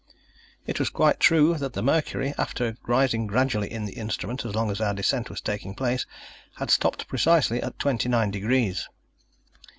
It 0.65 0.79
was 0.79 0.89
quite 0.89 1.19
true 1.19 1.55
that 1.59 1.73
the 1.73 1.83
mercury, 1.83 2.33
after 2.35 2.75
rising 2.87 3.27
gradually 3.27 3.71
in 3.71 3.85
the 3.85 3.93
instrument, 3.97 4.43
as 4.43 4.55
long 4.55 4.71
as 4.71 4.81
our 4.81 4.95
descent 4.95 5.29
was 5.29 5.41
taking 5.41 5.75
place, 5.75 6.07
had 6.55 6.71
stopped 6.71 7.07
precisely 7.07 7.61
at 7.61 7.77
twenty 7.77 8.09
nine 8.09 8.31
degrees. 8.31 8.89